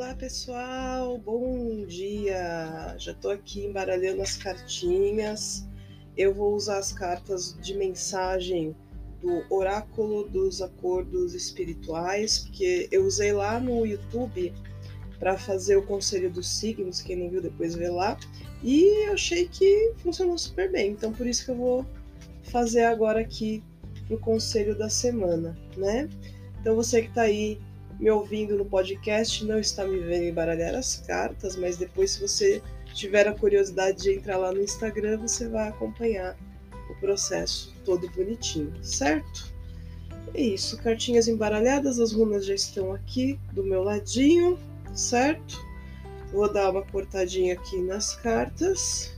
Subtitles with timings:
[0.00, 2.96] Olá pessoal, bom dia!
[2.96, 5.68] Já estou aqui embaralhando as cartinhas.
[6.16, 8.74] Eu vou usar as cartas de mensagem
[9.20, 14.54] do Oráculo dos Acordos Espirituais, porque eu usei lá no YouTube
[15.18, 18.18] para fazer o conselho dos signos, quem não viu depois vê lá,
[18.62, 20.92] e eu achei que funcionou super bem.
[20.92, 21.86] Então por isso que eu vou
[22.44, 23.62] fazer agora aqui
[24.08, 26.08] o conselho da semana, né?
[26.58, 27.60] Então você que está aí
[28.00, 32.62] me ouvindo no podcast não está me vendo embaralhar as cartas, mas depois, se você
[32.94, 36.34] tiver a curiosidade de entrar lá no Instagram, você vai acompanhar
[36.90, 39.52] o processo todo bonitinho, certo?
[40.32, 44.58] É isso, cartinhas embaralhadas, as runas já estão aqui do meu ladinho,
[44.94, 45.62] certo?
[46.32, 49.14] Vou dar uma cortadinha aqui nas cartas.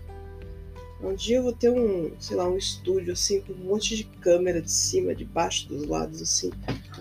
[1.01, 4.05] Um dia eu vou ter um, sei lá, um estúdio assim, com um monte de
[4.05, 6.51] câmera de cima, de baixo, dos lados, assim.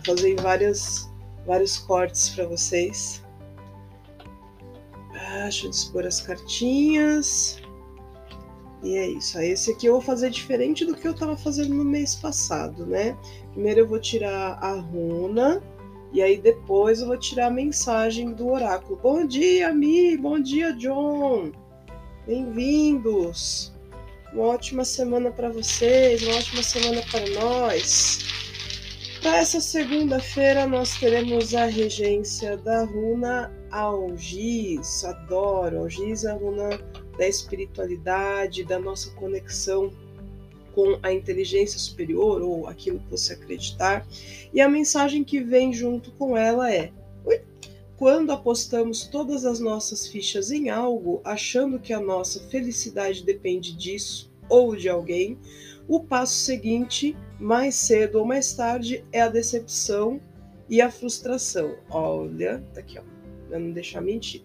[0.03, 1.10] Fazer várias
[1.45, 3.23] vários cortes para vocês.
[5.13, 7.61] Ah, deixa eu dispor as cartinhas.
[8.83, 9.37] E é isso.
[9.37, 12.85] Aí esse aqui eu vou fazer diferente do que eu estava fazendo no mês passado,
[12.85, 13.17] né?
[13.51, 15.61] Primeiro eu vou tirar a runa
[16.11, 18.99] e aí depois eu vou tirar a mensagem do oráculo.
[19.01, 20.17] Bom dia, Mi!
[20.17, 21.51] Bom dia, John!
[22.25, 23.71] Bem-vindos!
[24.33, 28.19] Uma ótima semana para vocês, uma ótima semana para nós.
[29.21, 35.05] Para essa segunda-feira, nós teremos a regência da runa Algis.
[35.05, 35.81] Adoro!
[35.81, 36.69] Algis é a runa
[37.19, 39.93] da espiritualidade, da nossa conexão
[40.73, 44.07] com a inteligência superior ou aquilo que você acreditar.
[44.51, 46.91] E a mensagem que vem junto com ela é:
[47.97, 54.31] quando apostamos todas as nossas fichas em algo, achando que a nossa felicidade depende disso
[54.49, 55.37] ou de alguém,
[55.87, 60.21] o passo seguinte, mais cedo ou mais tarde, é a decepção
[60.69, 61.75] e a frustração.
[61.89, 63.03] Olha, tá aqui, ó,
[63.49, 64.43] pra não deixar mentir.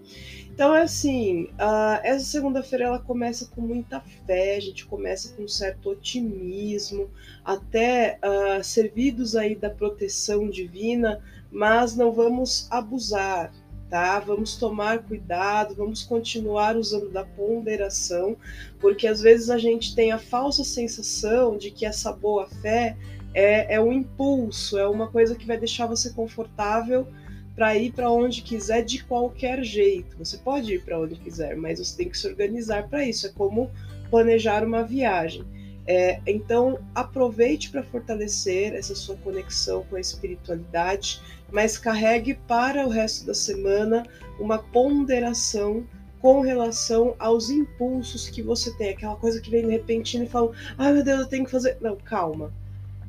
[0.50, 5.43] Então é assim, uh, essa segunda-feira ela começa com muita fé, a gente começa com
[5.43, 7.10] um certo otimismo,
[7.44, 13.53] até uh, servidos aí da proteção divina, mas não vamos abusar,
[13.88, 14.19] tá?
[14.19, 18.36] Vamos tomar cuidado, vamos continuar usando da ponderação,
[18.80, 22.97] porque às vezes a gente tem a falsa sensação de que essa boa fé
[23.34, 27.06] é, é um impulso, é uma coisa que vai deixar você confortável
[27.54, 30.16] para ir para onde quiser de qualquer jeito.
[30.18, 33.26] Você pode ir para onde quiser, mas você tem que se organizar para isso.
[33.26, 33.70] É como
[34.10, 35.44] planejar uma viagem.
[35.86, 41.20] É, então, aproveite para fortalecer essa sua conexão com a espiritualidade,
[41.50, 44.04] mas carregue para o resto da semana
[44.41, 45.86] uma ponderação
[46.20, 50.50] com relação aos impulsos que você tem, aquela coisa que vem de repente e fala:
[50.76, 51.76] ai meu Deus, eu tenho que fazer.
[51.80, 52.53] Não, calma.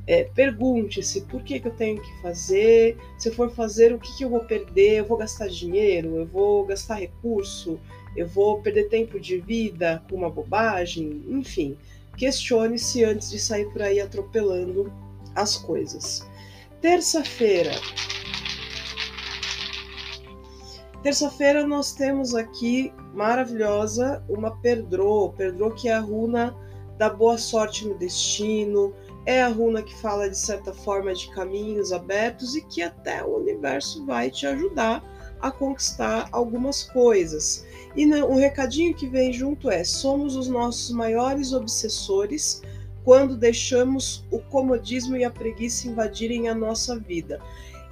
[0.06, 4.16] É, Pergunte-se por que, que eu tenho que fazer, se eu for fazer, o que,
[4.18, 5.00] que eu vou perder?
[5.00, 7.78] Eu vou gastar dinheiro, eu vou gastar recurso,
[8.16, 11.76] eu vou perder tempo de vida com uma bobagem, enfim
[12.18, 14.92] Questione-se antes de sair por aí atropelando
[15.36, 16.28] as coisas.
[16.82, 17.72] Terça-feira.
[21.04, 26.56] Terça-feira nós temos aqui maravilhosa uma Perdro, Perdro que é a runa
[26.98, 28.94] da boa sorte no destino,
[29.26, 33.38] é a runa que fala de certa forma de caminhos abertos e que até o
[33.38, 35.04] universo vai te ajudar
[35.40, 37.66] a conquistar algumas coisas.
[37.98, 42.62] E o recadinho que vem junto é: somos os nossos maiores obsessores
[43.04, 47.42] quando deixamos o comodismo e a preguiça invadirem a nossa vida.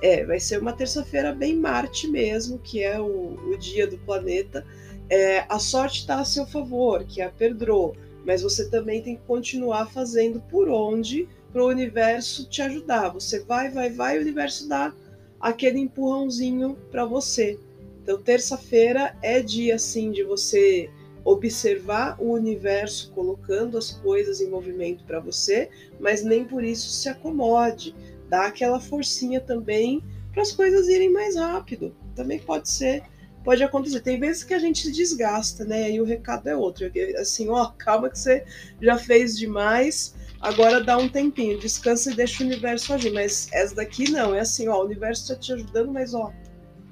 [0.02, 4.64] É, vai ser uma terça-feira bem Marte mesmo, que é o, o dia do planeta.
[5.10, 7.94] É, a sorte está a seu favor, que a Perdro,
[8.26, 13.10] mas você também tem que continuar fazendo por onde para o universo te ajudar.
[13.10, 14.94] Você vai, vai, vai, o universo dá
[15.40, 17.58] aquele empurrãozinho para você.
[18.06, 20.92] Então, terça-feira é dia assim de você
[21.24, 27.10] observar o universo colocando as coisas em movimento para você, mas nem por isso se
[27.10, 27.96] acomode.
[28.30, 31.96] Dá aquela forcinha também para as coisas irem mais rápido.
[32.16, 33.02] Também pode ser,
[33.44, 34.02] pode acontecer.
[34.02, 35.90] Tem vezes que a gente se desgasta, né?
[35.90, 36.86] E o recado é outro.
[37.18, 38.46] Assim, ó, calma que você
[38.80, 40.14] já fez demais
[40.46, 43.12] Agora dá um tempinho, descansa e deixa o universo agir.
[43.12, 46.32] Mas essa daqui não, é assim, ó, o universo está te ajudando, mas ó,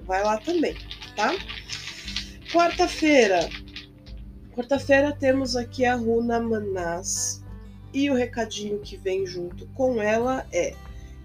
[0.06, 0.76] vai lá também,
[1.16, 1.36] tá?
[2.52, 3.50] Quarta-feira.
[4.56, 7.44] Quarta-feira temos aqui a runa Manás.
[7.94, 10.74] E o recadinho que vem junto com ela é: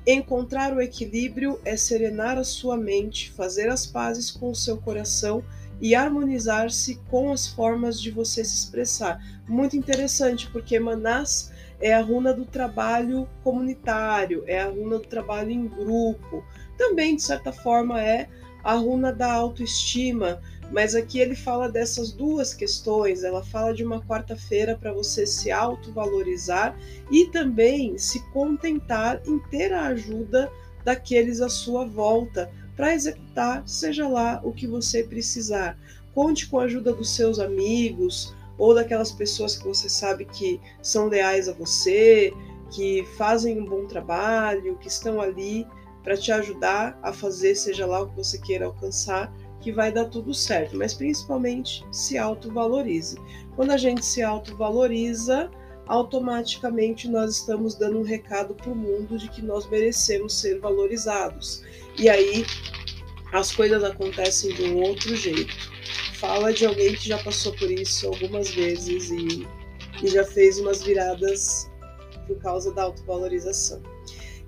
[0.07, 5.43] encontrar o equilíbrio é serenar a sua mente, fazer as pazes com o seu coração
[5.81, 9.23] e harmonizar-se com as formas de você se expressar.
[9.47, 15.51] Muito interessante, porque Manás é a runa do trabalho comunitário, é a runa do trabalho
[15.51, 16.45] em grupo.
[16.77, 18.29] Também, de certa forma, é
[18.63, 20.41] a runa da autoestima,
[20.71, 23.25] mas aqui ele fala dessas duas questões.
[23.25, 26.77] Ela fala de uma quarta-feira para você se autovalorizar
[27.11, 30.51] e também se contentar em ter a ajuda
[30.85, 35.77] daqueles à sua volta para executar, seja lá o que você precisar.
[36.15, 41.07] Conte com a ajuda dos seus amigos ou daquelas pessoas que você sabe que são
[41.07, 42.33] leais a você,
[42.71, 45.67] que fazem um bom trabalho, que estão ali
[46.09, 50.07] para te ajudar a fazer, seja lá o que você queira alcançar, que vai dar
[50.07, 53.19] tudo certo, mas principalmente se autovalorize.
[53.55, 55.51] Quando a gente se autovaloriza,
[55.87, 61.63] automaticamente nós estamos dando um recado para o mundo de que nós merecemos ser valorizados.
[61.99, 62.47] E aí
[63.35, 65.55] as coisas acontecem de um outro jeito.
[66.15, 69.47] Fala de alguém que já passou por isso algumas vezes e,
[70.03, 71.71] e já fez umas viradas
[72.27, 73.83] por causa da autovalorização.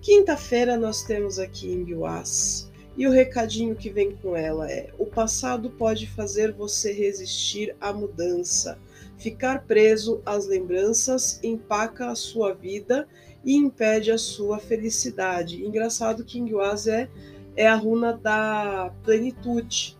[0.02, 5.04] Quinta-feira nós temos aqui em Biuás e o recadinho que vem com ela é: o
[5.04, 8.78] passado pode fazer você resistir à mudança.
[9.18, 13.06] Ficar preso às lembranças empaca a sua vida
[13.44, 15.62] e impede a sua felicidade.
[15.62, 17.06] Engraçado que Inguaz é,
[17.54, 19.98] é a runa da plenitude.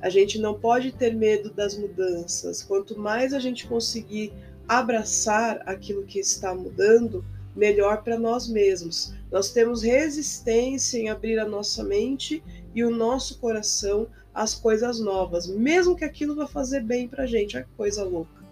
[0.00, 2.62] A gente não pode ter medo das mudanças.
[2.62, 4.32] Quanto mais a gente conseguir
[4.66, 7.22] abraçar aquilo que está mudando,
[7.54, 9.14] melhor para nós mesmos.
[9.30, 12.42] Nós temos resistência em abrir a nossa mente
[12.74, 17.26] e o nosso coração às coisas novas, mesmo que aquilo vá fazer bem para a
[17.26, 17.56] gente.
[17.56, 18.42] Que coisa louca.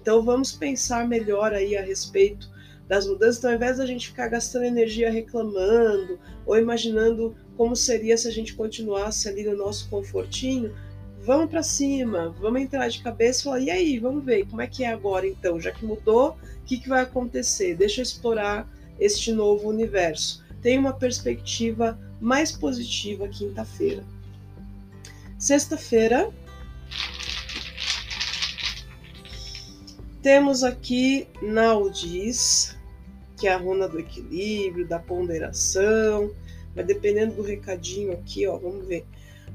[0.00, 2.48] Então vamos pensar melhor aí a respeito
[2.88, 3.38] das mudanças.
[3.38, 8.30] Então, ao invés da gente ficar gastando energia reclamando ou imaginando como seria se a
[8.30, 10.74] gente continuasse ali no nosso confortinho,
[11.26, 14.66] vamos para cima, vamos entrar de cabeça e falar, e aí, vamos ver como é
[14.68, 17.74] que é agora então, já que mudou, o que, que vai acontecer?
[17.74, 18.66] Deixa eu explorar
[18.98, 20.44] este novo universo.
[20.62, 24.04] Tem uma perspectiva mais positiva quinta-feira.
[25.36, 26.32] Sexta-feira,
[30.22, 32.76] temos aqui Naudis,
[33.36, 36.30] que é a runa do equilíbrio, da ponderação,
[36.74, 39.04] mas dependendo do recadinho aqui, ó, vamos ver.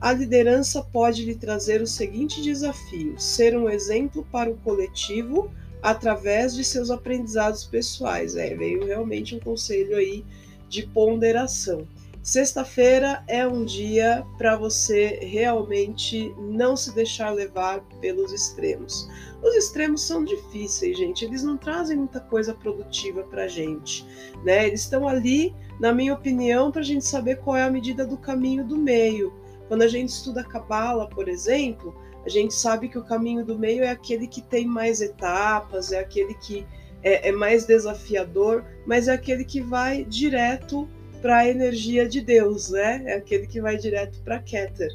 [0.01, 6.55] A liderança pode lhe trazer o seguinte desafio: ser um exemplo para o coletivo através
[6.55, 8.35] de seus aprendizados pessoais.
[8.35, 10.25] É, veio realmente um conselho aí
[10.67, 11.87] de ponderação.
[12.23, 19.07] Sexta-feira é um dia para você realmente não se deixar levar pelos extremos.
[19.41, 21.25] Os extremos são difíceis, gente.
[21.25, 24.05] Eles não trazem muita coisa produtiva para gente,
[24.43, 24.67] né?
[24.67, 28.17] Eles estão ali, na minha opinião, para a gente saber qual é a medida do
[28.17, 29.40] caminho do meio.
[29.71, 31.95] Quando a gente estuda Cabala, por exemplo,
[32.25, 35.99] a gente sabe que o caminho do meio é aquele que tem mais etapas, é
[35.99, 36.67] aquele que
[37.01, 40.89] é, é mais desafiador, mas é aquele que vai direto
[41.21, 43.01] para a energia de Deus, né?
[43.05, 44.91] É aquele que vai direto para Keter.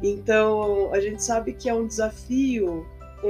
[0.00, 2.86] Então, a gente sabe que é um desafio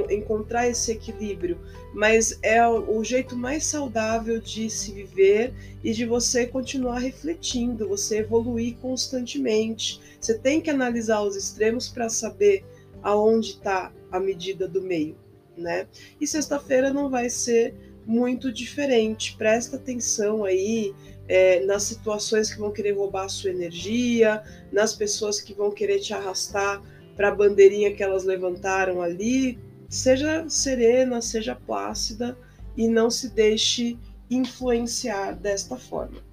[0.09, 1.59] encontrar esse equilíbrio,
[1.93, 5.53] mas é o jeito mais saudável de se viver
[5.83, 9.99] e de você continuar refletindo, você evoluir constantemente.
[10.19, 12.63] Você tem que analisar os extremos para saber
[13.03, 15.17] aonde está a medida do meio,
[15.57, 15.87] né?
[16.19, 17.73] E sexta-feira não vai ser
[18.05, 19.35] muito diferente.
[19.37, 20.93] Presta atenção aí
[21.27, 25.99] é, nas situações que vão querer roubar a sua energia, nas pessoas que vão querer
[25.99, 26.81] te arrastar
[27.15, 29.59] para a bandeirinha que elas levantaram ali.
[29.91, 32.37] Seja serena, seja plácida
[32.77, 36.23] e não se deixe influenciar desta forma.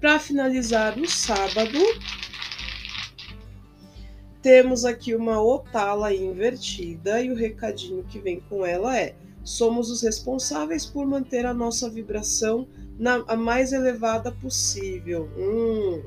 [0.00, 1.76] Para finalizar o sábado,
[4.40, 10.02] temos aqui uma otala invertida e o recadinho que vem com ela é: somos os
[10.02, 15.28] responsáveis por manter a nossa vibração na a mais elevada possível.
[15.36, 16.00] Hum.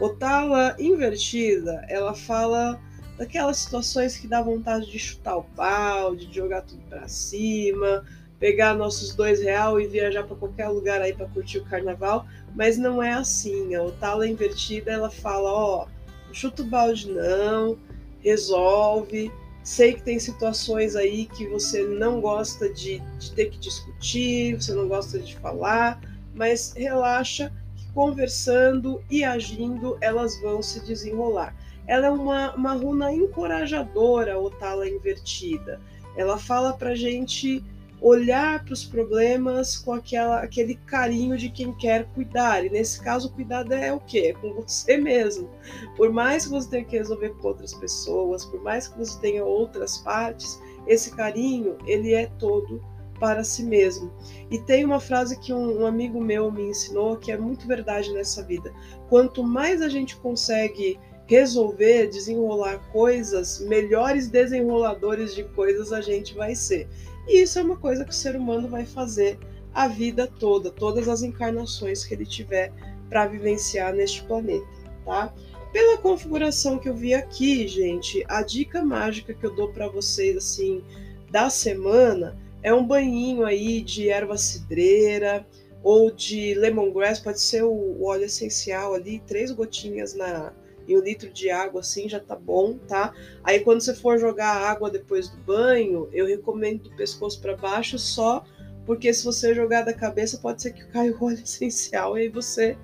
[0.00, 2.80] Otala invertida, ela fala
[3.20, 8.02] daquelas situações que dá vontade de chutar o pau, de jogar tudo para cima,
[8.38, 12.24] pegar nossos dois real e viajar para qualquer lugar aí para curtir o carnaval,
[12.56, 13.74] mas não é assim.
[13.74, 15.86] A Otala invertida, ela fala, ó,
[16.32, 17.76] chuta o balde não,
[18.24, 19.30] resolve.
[19.62, 24.72] Sei que tem situações aí que você não gosta de, de ter que discutir, você
[24.72, 26.00] não gosta de falar,
[26.34, 31.54] mas relaxa que conversando e agindo elas vão se desenrolar.
[31.90, 35.80] Ela é uma, uma runa encorajadora, Otala invertida.
[36.16, 37.64] Ela fala pra gente
[38.00, 42.64] olhar para os problemas com aquela, aquele carinho de quem quer cuidar.
[42.64, 44.32] E nesse caso, o cuidado é o quê?
[44.32, 45.50] É com você mesmo.
[45.96, 49.44] Por mais que você tenha que resolver com outras pessoas, por mais que você tenha
[49.44, 52.80] outras partes, esse carinho, ele é todo
[53.18, 54.12] para si mesmo.
[54.48, 58.12] E tem uma frase que um, um amigo meu me ensinou que é muito verdade
[58.12, 58.72] nessa vida.
[59.08, 66.56] Quanto mais a gente consegue resolver, desenrolar coisas, melhores desenroladores de coisas a gente vai
[66.56, 66.88] ser.
[67.28, 69.38] E isso é uma coisa que o ser humano vai fazer
[69.72, 72.72] a vida toda, todas as encarnações que ele tiver
[73.08, 74.66] para vivenciar neste planeta,
[75.04, 75.32] tá?
[75.72, 80.36] Pela configuração que eu vi aqui, gente, a dica mágica que eu dou para vocês
[80.36, 80.82] assim
[81.30, 85.46] da semana é um banhinho aí de erva cidreira
[85.80, 90.52] ou de lemongrass, pode ser o óleo essencial ali, três gotinhas na
[90.86, 93.12] em um litro de água assim já tá bom, tá?
[93.42, 97.98] Aí quando você for jogar água depois do banho, eu recomendo do pescoço para baixo
[97.98, 98.44] só
[98.86, 102.28] porque se você jogar da cabeça pode ser que caia o óleo essencial e aí
[102.28, 102.76] você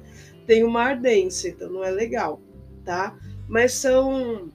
[0.47, 2.41] tem uma ardência, então não é legal,
[2.85, 3.19] tá?
[3.49, 4.51] Mas são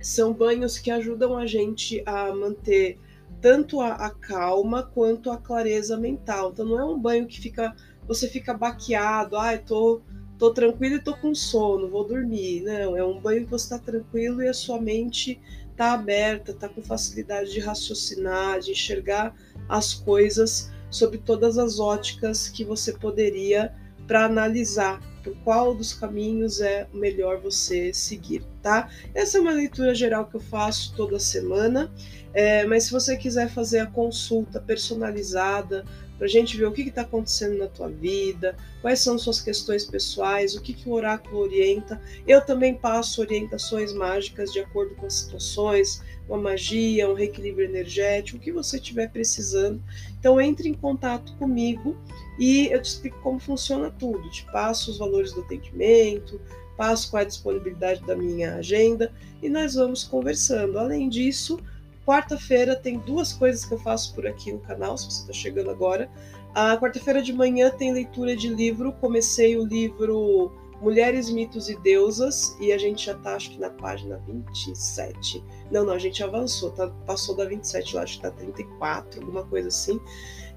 [0.00, 2.98] são banhos que ajudam a gente a manter
[3.40, 6.50] tanto a, a, calma quanto a clareza mental.
[6.50, 7.74] Então não é um banho que fica
[8.06, 10.02] você fica baqueado, ah, tô
[10.42, 12.62] tô tranquilo e tô com sono, vou dormir.
[12.62, 15.40] Não, é um banho que você está tranquilo e a sua mente
[15.76, 19.36] tá aberta, tá com facilidade de raciocinar, de enxergar
[19.68, 23.72] as coisas sobre todas as óticas que você poderia
[24.08, 28.90] para analisar por qual dos caminhos é melhor você seguir, tá?
[29.14, 31.88] Essa é uma leitura geral que eu faço toda semana,
[32.34, 35.84] é, mas se você quiser fazer a consulta personalizada
[36.22, 39.84] para a gente ver o que está acontecendo na tua vida, quais são suas questões
[39.84, 42.00] pessoais, o que, que o oráculo orienta.
[42.28, 48.38] Eu também passo orientações mágicas de acordo com as situações, uma magia, um reequilíbrio energético,
[48.38, 49.82] o que você estiver precisando.
[50.16, 51.96] Então entre em contato comigo
[52.38, 54.30] e eu te explico como funciona tudo.
[54.30, 56.40] Te passo os valores do atendimento,
[56.76, 59.12] passo qual é a disponibilidade da minha agenda
[59.42, 60.78] e nós vamos conversando.
[60.78, 61.58] Além disso,
[62.06, 65.70] Quarta-feira tem duas coisas que eu faço por aqui no canal, se você está chegando
[65.70, 66.10] agora.
[66.54, 68.92] A quarta-feira de manhã tem leitura de livro.
[68.94, 73.70] Comecei o livro Mulheres, Mitos e Deusas e a gente já está, acho que na
[73.70, 75.42] página 27.
[75.70, 79.44] Não, não, a gente avançou, tá, passou da 27 lá, acho que está 34, alguma
[79.44, 80.00] coisa assim.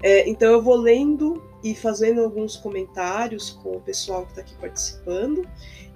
[0.02, 4.54] É, então eu vou lendo e fazendo alguns comentários com o pessoal que está aqui
[4.56, 5.48] participando.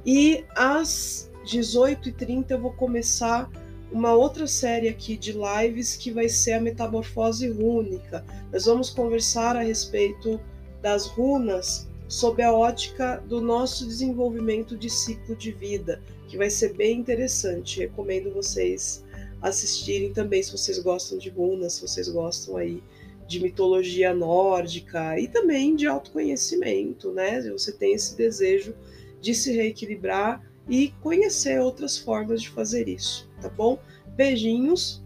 [0.07, 3.51] E às 18h30 eu vou começar
[3.93, 8.25] uma outra série aqui de lives que vai ser a metamorfose rúnica.
[8.53, 10.41] Nós vamos conversar a respeito
[10.81, 16.75] das runas sob a ótica do nosso desenvolvimento de ciclo de vida, que vai ser
[16.75, 17.81] bem interessante.
[17.81, 19.05] Recomendo vocês
[19.41, 22.83] assistirem também se vocês gostam de runas, se vocês gostam aí
[23.27, 27.41] de mitologia nórdica e também de autoconhecimento, né?
[27.51, 28.75] Você tem esse desejo
[29.21, 33.79] de se reequilibrar e conhecer outras formas de fazer isso, tá bom?
[34.17, 35.03] Beijinhos,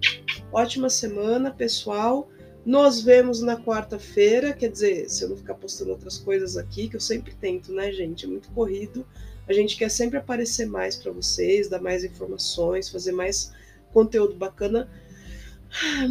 [0.53, 2.29] ótima semana, pessoal.
[2.65, 6.97] Nos vemos na quarta-feira, quer dizer, se eu não ficar postando outras coisas aqui, que
[6.97, 8.25] eu sempre tento, né, gente?
[8.25, 9.07] É muito corrido.
[9.47, 13.53] A gente quer sempre aparecer mais para vocês, dar mais informações, fazer mais
[13.93, 14.89] conteúdo bacana,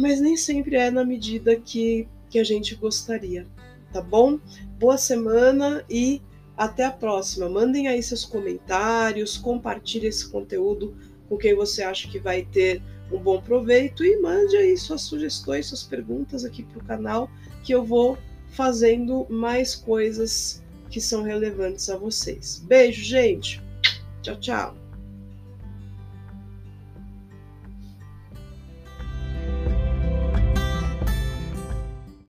[0.00, 3.46] mas nem sempre é na medida que, que a gente gostaria,
[3.92, 4.38] tá bom?
[4.78, 6.22] Boa semana e
[6.56, 7.48] até a próxima.
[7.48, 10.94] Mandem aí seus comentários, compartilhe esse conteúdo
[11.28, 12.82] com quem você acha que vai ter
[13.12, 17.30] um bom proveito e mande aí suas sugestões, suas perguntas aqui para o canal,
[17.62, 18.18] que eu vou
[18.50, 22.62] fazendo mais coisas que são relevantes a vocês.
[22.66, 23.62] Beijo, gente.
[24.22, 24.83] Tchau, tchau.